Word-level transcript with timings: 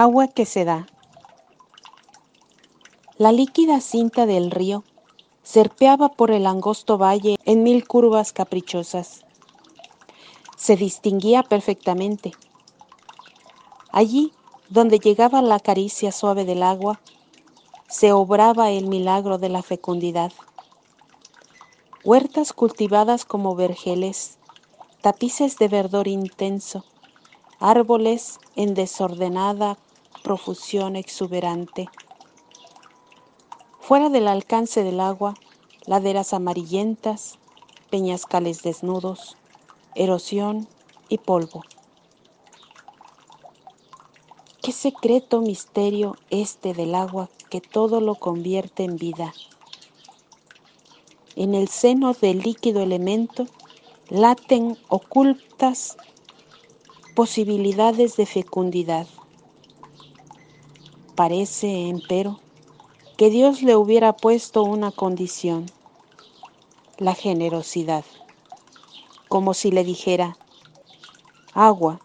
Agua 0.00 0.28
que 0.28 0.46
se 0.46 0.64
da. 0.64 0.86
La 3.16 3.32
líquida 3.32 3.80
cinta 3.80 4.26
del 4.26 4.52
río 4.52 4.84
serpeaba 5.42 6.10
por 6.10 6.30
el 6.30 6.46
angosto 6.46 6.98
valle 6.98 7.36
en 7.44 7.64
mil 7.64 7.84
curvas 7.84 8.32
caprichosas. 8.32 9.24
Se 10.54 10.76
distinguía 10.76 11.42
perfectamente. 11.42 12.30
Allí, 13.90 14.32
donde 14.68 15.00
llegaba 15.00 15.42
la 15.42 15.58
caricia 15.58 16.12
suave 16.12 16.44
del 16.44 16.62
agua, 16.62 17.00
se 17.88 18.12
obraba 18.12 18.70
el 18.70 18.86
milagro 18.86 19.38
de 19.38 19.48
la 19.48 19.62
fecundidad. 19.62 20.30
Huertas 22.04 22.52
cultivadas 22.52 23.24
como 23.24 23.56
vergeles, 23.56 24.38
tapices 25.00 25.58
de 25.58 25.66
verdor 25.66 26.06
intenso, 26.06 26.84
árboles 27.58 28.38
en 28.54 28.74
desordenada 28.74 29.76
profusión 30.22 30.96
exuberante. 30.96 31.88
Fuera 33.80 34.08
del 34.08 34.28
alcance 34.28 34.84
del 34.84 35.00
agua, 35.00 35.34
laderas 35.86 36.34
amarillentas, 36.34 37.38
peñascales 37.90 38.62
desnudos, 38.62 39.36
erosión 39.94 40.68
y 41.08 41.18
polvo. 41.18 41.62
Qué 44.62 44.72
secreto 44.72 45.40
misterio 45.40 46.16
este 46.28 46.74
del 46.74 46.94
agua 46.94 47.30
que 47.48 47.60
todo 47.60 48.00
lo 48.00 48.16
convierte 48.16 48.84
en 48.84 48.96
vida. 48.96 49.32
En 51.36 51.54
el 51.54 51.68
seno 51.68 52.12
del 52.12 52.40
líquido 52.40 52.82
elemento 52.82 53.46
laten 54.10 54.76
ocultas 54.88 55.96
posibilidades 57.14 58.16
de 58.16 58.26
fecundidad. 58.26 59.06
Parece, 61.18 61.88
empero, 61.88 62.38
que 63.16 63.28
Dios 63.28 63.62
le 63.62 63.74
hubiera 63.74 64.12
puesto 64.12 64.62
una 64.62 64.92
condición, 64.92 65.66
la 66.96 67.12
generosidad, 67.12 68.04
como 69.26 69.52
si 69.52 69.72
le 69.72 69.82
dijera, 69.82 70.36
agua, 71.54 72.00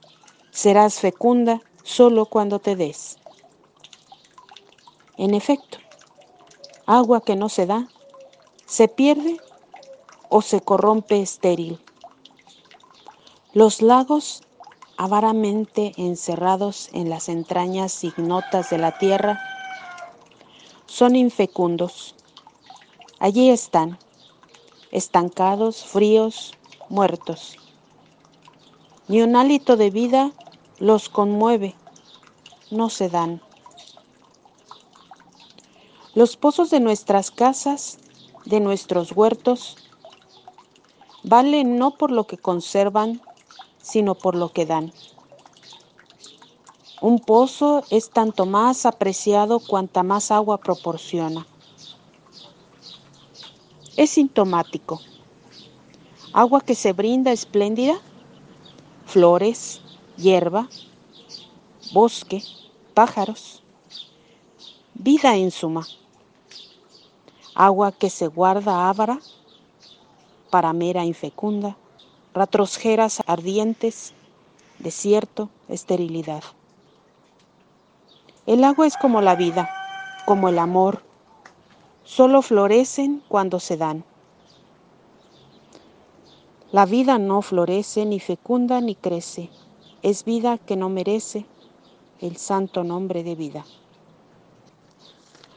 serás 0.49 0.99
fecunda 0.99 1.61
solo 1.83 2.25
cuando 2.25 2.57
te 2.57 2.75
des. 2.75 3.19
En 5.17 5.35
efecto, 5.35 5.77
agua 6.87 7.21
que 7.21 7.35
no 7.35 7.49
se 7.49 7.67
da, 7.67 7.87
se 8.65 8.87
pierde 8.87 9.39
o 10.29 10.41
se 10.41 10.59
corrompe 10.59 11.21
estéril. 11.21 11.79
Los 13.53 13.83
lagos 13.83 14.41
avaramente 14.97 15.93
encerrados 15.97 16.89
en 16.93 17.09
las 17.09 17.29
entrañas 17.29 18.03
ignotas 18.03 18.69
de 18.69 18.77
la 18.77 18.97
tierra, 18.97 19.39
son 20.85 21.15
infecundos. 21.15 22.15
Allí 23.19 23.49
están, 23.49 23.97
estancados, 24.91 25.83
fríos, 25.83 26.53
muertos. 26.89 27.57
Ni 29.07 29.21
un 29.21 29.35
hálito 29.35 29.75
de 29.75 29.89
vida 29.89 30.31
los 30.79 31.09
conmueve, 31.09 31.75
no 32.69 32.89
se 32.89 33.09
dan. 33.09 33.41
Los 36.15 36.37
pozos 36.37 36.69
de 36.69 36.79
nuestras 36.79 37.31
casas, 37.31 37.97
de 38.45 38.59
nuestros 38.59 39.13
huertos, 39.13 39.77
valen 41.23 41.77
no 41.79 41.97
por 41.97 42.11
lo 42.11 42.27
que 42.27 42.37
conservan, 42.37 43.21
sino 43.83 44.15
por 44.15 44.33
lo 44.33 44.51
que 44.51 44.65
dan. 44.65 44.91
Un 47.01 47.19
pozo 47.19 47.83
es 47.91 48.09
tanto 48.09 48.45
más 48.45 48.85
apreciado 48.85 49.59
cuanta 49.59 50.01
más 50.03 50.31
agua 50.31 50.57
proporciona. 50.57 51.45
Es 53.97 54.11
sintomático. 54.11 55.01
Agua 56.31 56.61
que 56.61 56.73
se 56.73 56.93
brinda 56.93 57.31
espléndida, 57.31 57.99
flores, 59.05 59.81
hierba, 60.17 60.69
bosque, 61.91 62.41
pájaros, 62.93 63.61
vida 64.93 65.35
en 65.35 65.51
suma. 65.51 65.85
Agua 67.53 67.91
que 67.91 68.09
se 68.09 68.27
guarda 68.27 68.89
ávara, 68.89 69.19
para 70.49 70.71
mera 70.71 71.03
infecunda 71.03 71.75
ratrosjeras 72.33 73.21
ardientes, 73.27 74.13
desierto, 74.79 75.49
esterilidad. 75.69 76.43
El 78.45 78.63
agua 78.63 78.87
es 78.87 78.97
como 78.97 79.21
la 79.21 79.35
vida, 79.35 79.69
como 80.25 80.49
el 80.49 80.59
amor, 80.59 81.03
solo 82.03 82.41
florecen 82.41 83.23
cuando 83.27 83.59
se 83.59 83.77
dan. 83.77 84.03
La 86.71 86.85
vida 86.85 87.19
no 87.19 87.41
florece, 87.41 88.05
ni 88.05 88.19
fecunda, 88.19 88.81
ni 88.81 88.95
crece, 88.95 89.49
es 90.01 90.25
vida 90.25 90.57
que 90.57 90.75
no 90.75 90.89
merece 90.89 91.45
el 92.19 92.37
santo 92.37 92.83
nombre 92.83 93.23
de 93.23 93.35
vida. 93.35 93.63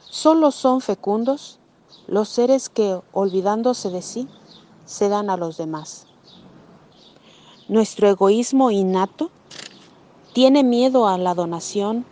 Solo 0.09 0.51
son 0.51 0.81
fecundos 0.81 1.59
los 2.07 2.29
seres 2.29 2.69
que, 2.69 2.99
olvidándose 3.11 3.89
de 3.89 4.01
sí, 4.01 4.27
se 4.85 5.09
dan 5.09 5.29
a 5.29 5.37
los 5.37 5.57
demás. 5.57 6.06
Nuestro 7.69 8.07
egoísmo 8.07 8.71
innato 8.71 9.29
tiene 10.31 10.63
miedo 10.63 11.05
a 11.05 11.17
la 11.17 11.35
donación 11.35 12.05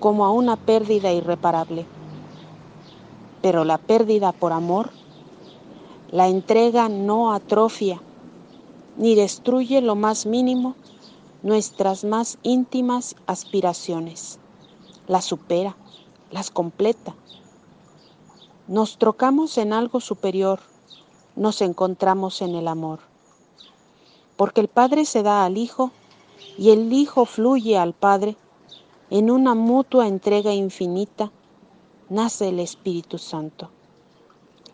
como 0.00 0.24
a 0.24 0.30
una 0.30 0.56
pérdida 0.56 1.12
irreparable. 1.12 1.84
Pero 3.42 3.66
la 3.66 3.76
pérdida 3.76 4.32
por 4.32 4.54
amor, 4.54 4.90
la 6.10 6.28
entrega 6.28 6.88
no 6.88 7.34
atrofia 7.34 8.00
ni 8.96 9.14
destruye 9.14 9.82
lo 9.82 9.96
más 9.96 10.24
mínimo 10.24 10.76
nuestras 11.42 12.04
más 12.04 12.38
íntimas 12.42 13.14
aspiraciones. 13.26 14.38
Las 15.08 15.26
supera, 15.26 15.76
las 16.30 16.50
completa. 16.50 17.14
Nos 18.66 18.96
trocamos 18.96 19.58
en 19.58 19.74
algo 19.74 20.00
superior, 20.00 20.60
nos 21.36 21.60
encontramos 21.60 22.40
en 22.40 22.54
el 22.54 22.66
amor 22.66 23.11
porque 24.42 24.60
el 24.60 24.66
Padre 24.66 25.04
se 25.04 25.22
da 25.22 25.44
al 25.44 25.56
Hijo 25.56 25.92
y 26.58 26.70
el 26.70 26.92
Hijo 26.92 27.26
fluye 27.26 27.78
al 27.78 27.92
Padre, 27.92 28.36
en 29.08 29.30
una 29.30 29.54
mutua 29.54 30.08
entrega 30.08 30.52
infinita 30.52 31.30
nace 32.08 32.48
el 32.48 32.58
Espíritu 32.58 33.18
Santo. 33.18 33.70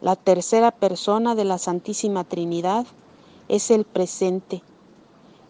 La 0.00 0.16
tercera 0.16 0.70
persona 0.70 1.34
de 1.34 1.44
la 1.44 1.58
Santísima 1.58 2.24
Trinidad 2.24 2.86
es 3.48 3.70
el 3.70 3.84
presente, 3.84 4.62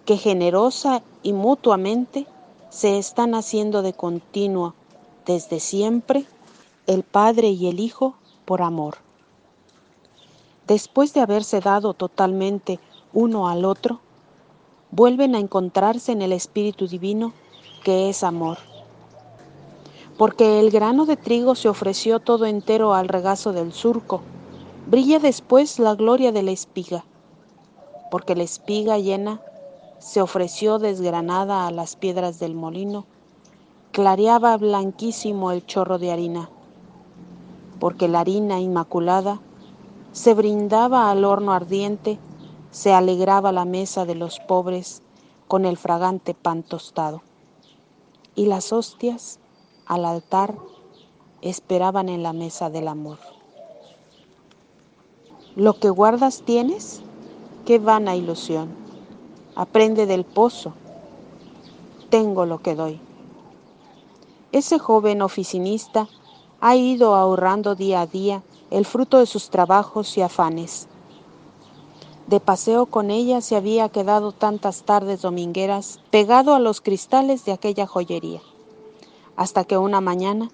que 0.05 0.17
generosa 0.17 1.05
y 1.23 1.33
mutuamente 1.33 2.27
se 2.71 2.99
están 2.99 3.37
haciendo 3.37 3.83
de 3.83 3.93
continuo 3.93 4.75
desde 5.27 5.61
siempre 5.61 6.27
el 6.89 7.05
Padre 7.05 7.51
y 7.51 7.69
el 7.69 7.79
Hijo 7.79 8.17
por 8.47 8.63
amor. 8.63 8.97
Después 10.67 11.15
de 11.15 11.21
haberse 11.21 11.61
dado 11.61 11.95
totalmente 11.95 12.81
uno 13.13 13.47
al 13.47 13.65
otro, 13.65 14.01
vuelven 14.91 15.35
a 15.35 15.39
encontrarse 15.39 16.13
en 16.13 16.23
el 16.23 16.33
Espíritu 16.33 16.87
Divino, 16.87 17.33
que 17.85 18.09
es 18.09 18.25
amor. 18.25 18.59
Porque 20.17 20.61
el 20.61 20.71
grano 20.71 21.07
de 21.07 21.17
trigo 21.17 21.55
se 21.55 21.69
ofreció 21.69 22.21
todo 22.21 22.47
entero 22.47 22.95
al 22.95 23.09
regazo 23.09 23.53
del 23.53 23.73
surco, 23.73 24.23
brilla 24.87 25.19
después 25.19 25.79
la 25.79 25.95
gloria 25.95 26.33
de 26.33 26.43
la 26.43 26.51
espiga, 26.51 27.05
porque 28.11 28.35
la 28.35 28.43
espiga 28.43 28.99
llena 28.99 29.41
se 29.99 30.21
ofreció 30.23 30.79
desgranada 30.79 31.67
a 31.67 31.71
las 31.71 31.95
piedras 31.97 32.39
del 32.39 32.55
molino, 32.55 33.05
clareaba 33.93 34.57
blanquísimo 34.57 35.53
el 35.53 35.67
chorro 35.67 35.99
de 35.99 36.11
harina, 36.11 36.51
porque 37.79 38.09
la 38.09 38.21
harina 38.21 38.61
inmaculada 38.61 39.41
se 40.13 40.35
brindaba 40.35 41.11
al 41.11 41.25
horno 41.25 41.53
ardiente 41.53 42.19
se 42.71 42.93
alegraba 42.93 43.53
la 43.53 43.65
mesa 43.65 44.05
de 44.05 44.15
los 44.15 44.41
pobres 44.41 45.03
con 45.47 45.65
el 45.65 45.77
fragante 45.77 46.35
pan 46.35 46.63
tostado. 46.63 47.23
Y 48.35 48.47
las 48.47 48.73
hostias 48.73 49.41
al 49.87 50.05
altar 50.05 50.55
esperaban 51.41 52.09
en 52.09 52.23
la 52.23 52.33
mesa 52.33 52.71
del 52.71 52.89
amor. 52.89 53.19
Lo 55.57 55.75
que 55.81 55.91
guardas 55.91 56.43
tienes, 56.45 57.01
qué 57.65 57.79
vana 57.79 58.15
ilusión. 58.15 58.69
Aprende 59.57 60.07
del 60.07 60.25
pozo. 60.25 60.75
Tengo 62.11 62.47
lo 62.47 62.63
que 62.63 62.75
doy. 62.75 63.01
Ese 64.53 64.79
joven 64.79 65.21
oficinista 65.21 66.09
ha 66.61 66.77
ido 66.77 67.15
ahorrando 67.15 67.75
día 67.75 68.03
a 68.03 68.07
día 68.07 68.43
el 68.71 68.85
fruto 68.85 69.19
de 69.19 69.27
sus 69.27 69.51
trabajos 69.51 70.17
y 70.17 70.23
afanes 70.23 70.89
de 72.29 72.41
paseo 72.41 72.85
con 72.85 73.11
ella 73.11 73.41
se 73.41 73.57
había 73.57 73.89
quedado 73.89 74.33
tantas 74.33 74.83
tardes 74.83 75.23
domingueras 75.23 75.99
pegado 76.11 76.55
a 76.55 76.59
los 76.59 76.83
cristales 76.83 77.47
de 77.47 77.53
aquella 77.53 77.87
joyería, 77.87 78.43
hasta 79.35 79.65
que 79.65 79.79
una 79.79 80.03
mañana 80.03 80.51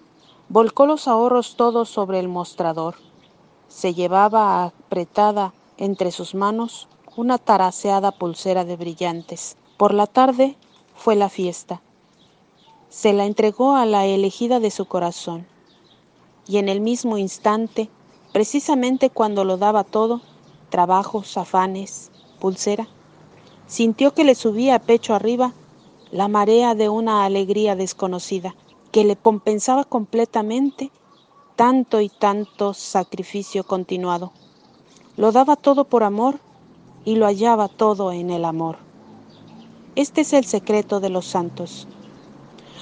volcó 0.48 0.86
los 0.86 1.08
ahorros 1.08 1.56
todos 1.56 1.88
sobre 1.88 2.20
el 2.20 2.28
mostrador. 2.28 2.94
Se 3.66 3.92
llevaba 3.92 4.62
apretada 4.64 5.52
entre 5.76 6.12
sus 6.12 6.36
manos 6.36 6.86
una 7.16 7.38
taraseada 7.38 8.12
pulsera 8.12 8.64
de 8.64 8.76
brillantes. 8.76 9.56
Por 9.76 9.94
la 9.94 10.06
tarde 10.06 10.56
fue 10.94 11.16
la 11.16 11.28
fiesta. 11.28 11.82
Se 12.88 13.12
la 13.12 13.24
entregó 13.24 13.74
a 13.74 13.84
la 13.84 14.06
elegida 14.06 14.60
de 14.60 14.70
su 14.70 14.86
corazón. 14.86 15.44
Y 16.46 16.58
en 16.58 16.68
el 16.68 16.80
mismo 16.80 17.18
instante, 17.18 17.90
precisamente 18.32 19.10
cuando 19.10 19.42
lo 19.42 19.56
daba 19.56 19.82
todo, 19.82 20.20
trabajos, 20.74 21.36
afanes, 21.36 22.10
pulsera, 22.40 22.88
sintió 23.68 24.12
que 24.12 24.24
le 24.24 24.34
subía 24.34 24.80
pecho 24.80 25.14
arriba 25.14 25.52
la 26.10 26.26
marea 26.26 26.74
de 26.74 26.88
una 26.88 27.24
alegría 27.24 27.76
desconocida, 27.76 28.56
que 28.90 29.04
le 29.04 29.14
compensaba 29.14 29.84
completamente 29.84 30.90
tanto 31.54 32.00
y 32.00 32.08
tanto 32.08 32.74
sacrificio 32.74 33.62
continuado. 33.62 34.32
Lo 35.16 35.30
daba 35.30 35.54
todo 35.54 35.84
por 35.84 36.02
amor 36.02 36.40
y 37.04 37.14
lo 37.14 37.26
hallaba 37.26 37.68
todo 37.68 38.10
en 38.10 38.30
el 38.30 38.44
amor. 38.44 38.78
Este 39.94 40.22
es 40.22 40.32
el 40.32 40.44
secreto 40.44 40.98
de 40.98 41.10
los 41.10 41.24
santos. 41.24 41.86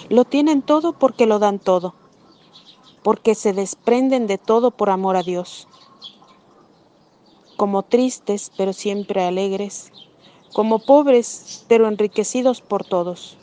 Lo 0.09 0.25
tienen 0.25 0.63
todo 0.63 0.95
porque 0.95 1.27
lo 1.27 1.39
dan 1.39 1.59
todo, 1.59 1.93
porque 3.03 3.35
se 3.35 3.53
desprenden 3.53 4.27
de 4.27 4.39
todo 4.39 4.71
por 4.71 4.89
amor 4.89 5.17
a 5.17 5.23
Dios. 5.23 5.69
Como 7.57 7.83
tristes, 7.83 8.51
pero 8.57 8.73
siempre 8.73 9.23
alegres, 9.23 9.93
como 10.53 10.81
pobres, 10.81 11.65
pero 11.69 11.89
enriquecidos 11.89 12.61
por 12.61 12.85
todos, 12.85 13.37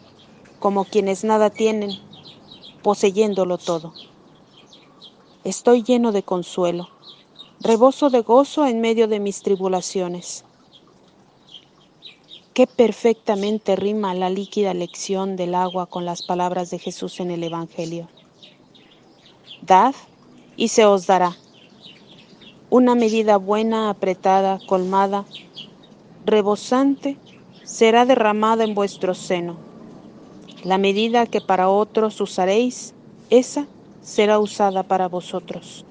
como 0.59 0.85
quienes 0.85 1.23
nada 1.23 1.49
tienen, 1.49 1.91
poseyéndolo 2.83 3.57
todo. 3.57 3.93
Estoy 5.43 5.83
lleno 5.83 6.11
de 6.11 6.23
consuelo, 6.23 6.89
reboso 7.61 8.09
de 8.09 8.21
gozo 8.21 8.65
en 8.65 8.81
medio 8.81 9.07
de 9.07 9.19
mis 9.19 9.41
tribulaciones 9.41 10.45
Qué 12.59 12.67
perfectamente 12.67 13.77
rima 13.77 14.13
la 14.13 14.29
líquida 14.29 14.73
lección 14.73 15.37
del 15.37 15.55
agua 15.55 15.85
con 15.85 16.03
las 16.03 16.21
palabras 16.23 16.69
de 16.69 16.77
Jesús 16.77 17.21
en 17.21 17.31
el 17.31 17.41
Evangelio. 17.41 18.09
Dad 19.61 19.95
y 20.57 20.67
se 20.67 20.85
os 20.85 21.07
dará. 21.07 21.37
Una 22.71 22.93
medida 22.93 23.37
buena, 23.37 23.89
apretada, 23.89 24.59
colmada, 24.67 25.25
rebosante, 26.23 27.17
será 27.63 28.05
derramada 28.05 28.63
en 28.63 28.75
vuestro 28.75 29.15
seno. 29.15 29.57
La 30.63 30.77
medida 30.77 31.25
que 31.25 31.41
para 31.41 31.67
otros 31.69 32.21
usaréis, 32.21 32.93
esa 33.31 33.65
será 34.03 34.37
usada 34.37 34.83
para 34.83 35.07
vosotros. 35.07 35.83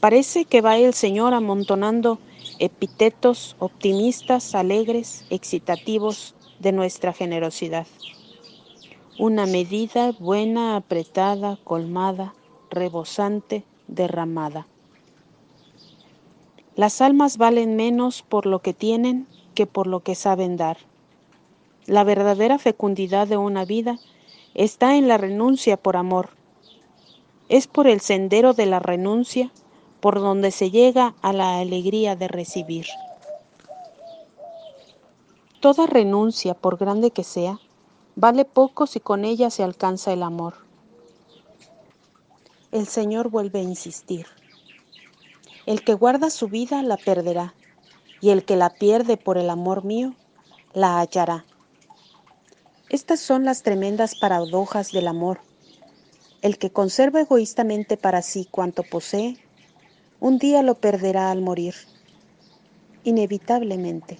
Parece 0.00 0.46
que 0.46 0.62
va 0.62 0.78
el 0.78 0.94
Señor 0.94 1.34
amontonando 1.34 2.18
epítetos 2.58 3.54
optimistas, 3.58 4.54
alegres, 4.54 5.26
excitativos 5.28 6.34
de 6.58 6.72
nuestra 6.72 7.12
generosidad. 7.12 7.86
Una 9.18 9.44
medida 9.44 10.12
buena, 10.12 10.76
apretada, 10.76 11.58
colmada, 11.64 12.34
rebosante, 12.70 13.62
derramada. 13.88 14.66
Las 16.74 17.02
almas 17.02 17.36
valen 17.36 17.76
menos 17.76 18.22
por 18.22 18.46
lo 18.46 18.60
que 18.60 18.72
tienen 18.72 19.26
que 19.54 19.66
por 19.66 19.86
lo 19.86 20.00
que 20.00 20.14
saben 20.14 20.56
dar. 20.56 20.78
La 21.86 22.02
verdadera 22.02 22.58
fecundidad 22.58 23.26
de 23.28 23.36
una 23.36 23.66
vida 23.66 23.98
está 24.54 24.96
en 24.96 25.06
la 25.06 25.18
renuncia 25.18 25.76
por 25.76 25.96
amor. 25.98 26.30
Es 27.50 27.66
por 27.66 27.86
el 27.86 28.00
sendero 28.00 28.54
de 28.54 28.64
la 28.64 28.78
renuncia 28.78 29.50
por 30.00 30.18
donde 30.18 30.50
se 30.50 30.70
llega 30.70 31.14
a 31.20 31.34
la 31.34 31.58
alegría 31.58 32.16
de 32.16 32.28
recibir. 32.28 32.86
Toda 35.60 35.86
renuncia, 35.86 36.54
por 36.54 36.78
grande 36.78 37.10
que 37.10 37.22
sea, 37.22 37.60
vale 38.16 38.44
poco 38.44 38.86
si 38.86 38.98
con 38.98 39.24
ella 39.24 39.50
se 39.50 39.62
alcanza 39.62 40.12
el 40.12 40.22
amor. 40.22 40.54
El 42.72 42.86
Señor 42.86 43.28
vuelve 43.28 43.60
a 43.60 43.62
insistir. 43.62 44.26
El 45.64 45.84
que 45.84 45.94
guarda 45.94 46.28
su 46.30 46.48
vida 46.48 46.82
la 46.82 46.96
perderá, 46.96 47.54
y 48.20 48.30
el 48.30 48.44
que 48.44 48.56
la 48.56 48.70
pierde 48.70 49.16
por 49.16 49.38
el 49.38 49.48
amor 49.48 49.84
mío, 49.84 50.14
la 50.74 50.98
hallará. 50.98 51.44
Estas 52.88 53.20
son 53.20 53.44
las 53.44 53.62
tremendas 53.62 54.16
paradojas 54.16 54.90
del 54.90 55.06
amor. 55.06 55.40
El 56.40 56.58
que 56.58 56.70
conserva 56.70 57.20
egoístamente 57.20 57.96
para 57.96 58.22
sí 58.22 58.48
cuanto 58.50 58.82
posee, 58.82 59.36
un 60.18 60.38
día 60.38 60.62
lo 60.62 60.74
perderá 60.74 61.30
al 61.30 61.42
morir, 61.42 61.74
inevitablemente. 63.04 64.18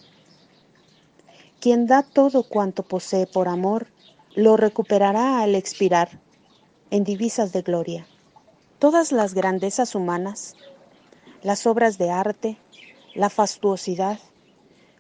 Quien 1.61 1.87
da 1.87 2.03
todo 2.03 2.45
cuanto 2.45 2.85
posee 2.85 3.27
por 3.27 3.49
amor, 3.49 3.89
lo 4.35 4.57
recuperará 4.57 5.43
al 5.43 5.55
expirar, 5.57 6.21
en 6.91 7.05
divisas 7.05 7.53
de 7.53 7.63
gloria. 7.63 8.07
Todas 8.79 9.13
las 9.13 9.35
grandezas 9.35 9.95
humanas, 9.95 10.57
las 11.43 11.67
obras 11.67 11.99
de 11.99 12.11
arte, 12.11 12.57
la 13.15 13.29
fastuosidad, 13.29 14.19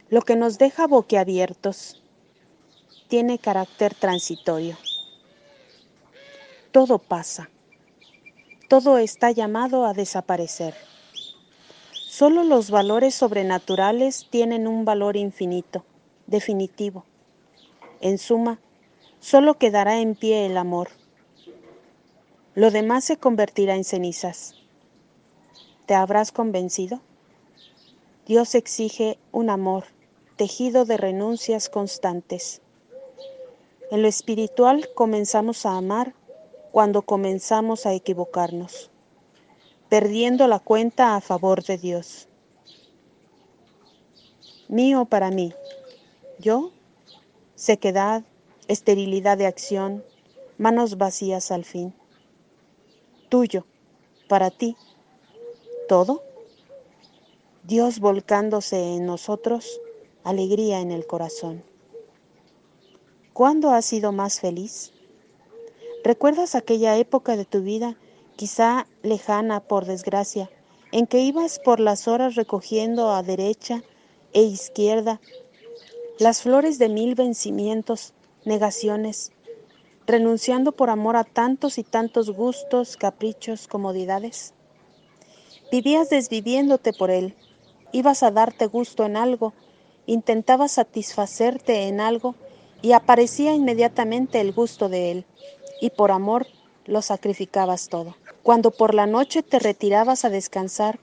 lo 0.08 0.22
que 0.22 0.36
nos 0.36 0.58
deja 0.58 0.86
boquiabiertos, 0.86 2.02
tiene 3.08 3.38
carácter 3.38 3.94
transitorio. 3.94 4.76
Todo 6.72 6.98
pasa, 6.98 7.50
todo 8.68 8.98
está 8.98 9.30
llamado 9.30 9.84
a 9.84 9.92
desaparecer. 9.92 10.74
Solo 11.92 12.42
los 12.42 12.70
valores 12.70 13.14
sobrenaturales 13.14 14.26
tienen 14.30 14.66
un 14.66 14.84
valor 14.84 15.16
infinito, 15.16 15.84
definitivo. 16.26 17.04
En 18.00 18.18
suma, 18.18 18.58
solo 19.20 19.58
quedará 19.58 20.00
en 20.00 20.14
pie 20.14 20.46
el 20.46 20.56
amor. 20.56 20.88
Lo 22.54 22.70
demás 22.70 23.04
se 23.04 23.16
convertirá 23.16 23.76
en 23.76 23.84
cenizas. 23.84 24.61
¿Te 25.92 25.96
habrás 25.96 26.32
convencido? 26.32 27.02
Dios 28.24 28.54
exige 28.54 29.18
un 29.30 29.50
amor 29.50 29.84
tejido 30.36 30.86
de 30.86 30.96
renuncias 30.96 31.68
constantes. 31.68 32.62
En 33.90 34.00
lo 34.00 34.08
espiritual 34.08 34.88
comenzamos 34.94 35.67
a 35.67 35.76
amar 35.76 36.14
cuando 36.70 37.02
comenzamos 37.02 37.84
a 37.84 37.93
equivocarnos 37.93 38.90
perdiendo 39.90 40.48
la 40.48 40.60
cuenta 40.60 41.14
a 41.14 41.20
favor 41.20 41.62
de 41.62 41.76
Dios. 41.76 42.26
Mío 44.69 45.05
para 45.05 45.31
mí, 45.31 45.52
yo, 46.38 46.72
sequedad, 47.55 48.22
esterilidad 48.67 49.36
de 49.36 49.46
acción, 49.46 50.02
manos 50.56 50.96
vacías 50.96 51.50
al 51.50 51.67
fin. 51.67 51.93
Tuyo, 53.28 53.67
para 54.26 54.50
ti, 54.50 54.74
todo. 55.89 56.22
Dios 57.65 58.01
volcándose 58.01 58.94
en 58.94 59.06
nosotros, 59.06 59.81
alegría 60.24 60.81
en 60.81 60.91
el 60.91 61.06
corazón. 61.06 61.62
¿Cuándo 63.32 63.70
has 63.70 63.84
sido 63.84 64.12
más 64.12 64.41
feliz? 64.41 64.93
¿Recuerdas 66.05 66.55
aquella 66.55 66.96
época 66.96 67.36
de 67.36 67.44
tu 67.44 67.62
vida 67.62 67.96
quizá 68.36 68.86
lejana 69.03 69.60
por 69.60 69.84
desgracia, 69.84 70.51
en 70.91 71.06
que 71.06 71.20
ibas 71.20 71.58
por 71.58 71.81
las 71.81 72.08
horas 72.08 72.34
recogiendo 72.34 73.12
a 73.12 73.22
derecha 73.22 73.82
e 74.32 74.43
izquierda 74.43 75.20
las 76.19 76.43
flores 76.43 76.79
de 76.79 76.89
mil 76.89 77.15
vencimientos, 77.15 78.15
negaciones, 78.44 79.32
renunciando 80.06 80.72
por 80.72 80.91
amor 80.91 81.17
a 81.17 81.24
tantos 81.24 81.79
y 81.79 81.84
tantos 81.84 82.31
gustos, 82.31 82.96
caprichos, 82.96 83.69
comodidades. 83.69 84.55
Vivías 85.72 86.10
desviviéndote 86.10 86.93
por 86.93 87.10
él, 87.10 87.34
ibas 87.93 88.22
a 88.22 88.31
darte 88.31 88.67
gusto 88.67 89.06
en 89.06 89.17
algo, 89.17 89.55
intentabas 90.05 90.72
satisfacerte 90.72 91.88
en 91.88 91.98
algo 91.98 92.34
y 92.82 92.93
aparecía 92.93 93.55
inmediatamente 93.55 94.43
el 94.43 94.52
gusto 94.52 94.91
de 94.91 95.10
él, 95.10 95.24
y 95.81 95.88
por 95.88 96.10
amor 96.10 96.46
lo 96.84 97.00
sacrificabas 97.00 97.88
todo. 97.88 98.19
Cuando 98.43 98.70
por 98.70 98.93
la 98.93 99.06
noche 99.06 99.43
te 99.43 99.58
retirabas 99.58 100.26
a 100.26 100.29
descansar, 100.29 101.00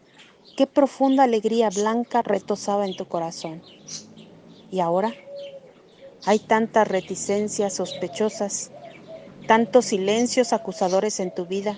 qué 0.56 0.68
profunda 0.68 1.24
alegría 1.24 1.72
blanca 1.72 2.22
retosaba 2.22 2.86
en 2.86 2.96
tu 2.96 3.06
corazón. 3.08 3.64
Y 4.70 4.82
ahora 4.82 5.16
hay 6.28 6.38
tantas 6.38 6.88
reticencias 6.88 7.74
sospechosas, 7.74 8.70
tantos 9.48 9.86
silencios 9.86 10.54
acusadores 10.54 11.20
en 11.20 11.34
tu 11.34 11.48
vida. 11.48 11.76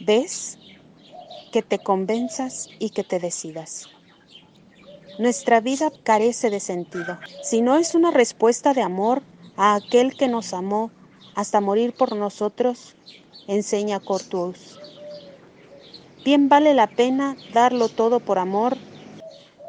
¿Ves? 0.00 0.58
Que 1.54 1.62
te 1.62 1.78
convenzas 1.78 2.68
y 2.80 2.90
que 2.90 3.04
te 3.04 3.20
decidas. 3.20 3.86
Nuestra 5.20 5.60
vida 5.60 5.92
carece 6.02 6.50
de 6.50 6.58
sentido. 6.58 7.16
Si 7.44 7.60
no 7.60 7.76
es 7.76 7.94
una 7.94 8.10
respuesta 8.10 8.74
de 8.74 8.82
amor 8.82 9.22
a 9.56 9.76
aquel 9.76 10.16
que 10.16 10.26
nos 10.26 10.52
amó 10.52 10.90
hasta 11.36 11.60
morir 11.60 11.92
por 11.92 12.16
nosotros, 12.16 12.96
enseña 13.46 14.00
Cortus. 14.00 14.80
Bien 16.24 16.48
vale 16.48 16.74
la 16.74 16.88
pena 16.88 17.36
darlo 17.52 17.88
todo 17.88 18.18
por 18.18 18.40
amor, 18.40 18.76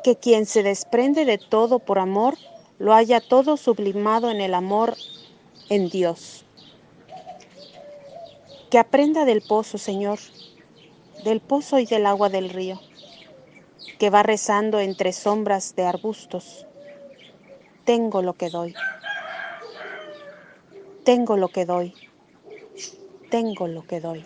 que 0.04 0.16
quien 0.16 0.48
se 0.48 0.64
desprende 0.64 1.24
de 1.24 1.38
todo 1.38 1.78
por 1.78 2.00
amor, 2.00 2.36
lo 2.80 2.96
haya 2.96 3.22
todo 3.22 3.58
sublimado 3.58 4.32
en 4.32 4.42
el 4.42 4.56
amor 4.56 4.98
en 5.70 5.90
Dios. 5.90 6.46
Que 8.72 8.80
aprenda 8.80 9.24
del 9.24 9.44
pozo, 9.44 9.78
Señor, 9.78 10.18
del 11.24 11.42
pozo 11.42 11.80
y 11.80 11.86
del 11.86 12.06
agua 12.06 12.30
del 12.30 12.50
río, 12.50 12.80
que 14.00 14.10
va 14.10 14.24
rezando 14.24 14.80
entre 14.80 15.14
sombras 15.14 15.76
de 15.76 15.86
arbustos. 15.86 16.66
Tengo 17.86 18.22
lo 18.22 18.34
que 18.34 18.50
doy. 18.50 18.74
Tengo 21.04 21.38
lo 21.38 21.50
que 21.50 21.66
doy. 21.66 21.94
Tengo 23.30 23.68
lo 23.68 23.86
que 23.86 24.00
doy. 24.00 24.26